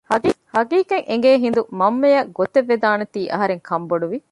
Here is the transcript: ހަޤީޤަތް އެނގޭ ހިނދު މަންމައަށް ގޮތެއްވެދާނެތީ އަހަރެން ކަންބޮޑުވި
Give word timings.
ހަޤީޤަތް 0.55 1.05
އެނގޭ 1.09 1.31
ހިނދު 1.43 1.61
މަންމައަށް 1.79 2.29
ގޮތެއްވެދާނެތީ 2.37 3.21
އަހަރެން 3.33 3.61
ކަންބޮޑުވި 3.69 4.17